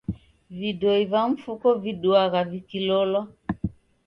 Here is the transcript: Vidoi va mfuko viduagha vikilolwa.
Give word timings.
Vidoi 0.61 1.03
va 1.11 1.21
mfuko 1.33 1.67
viduagha 1.83 2.39
vikilolwa. 2.49 3.21